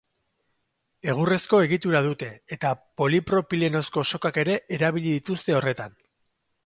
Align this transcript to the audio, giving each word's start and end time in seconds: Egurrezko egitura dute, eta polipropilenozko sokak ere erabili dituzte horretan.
Egurrezko 1.11 1.59
egitura 1.65 2.01
dute, 2.07 2.29
eta 2.57 2.71
polipropilenozko 3.01 4.05
sokak 4.13 4.41
ere 4.45 4.57
erabili 4.79 5.13
dituzte 5.19 5.57
horretan. 5.59 5.95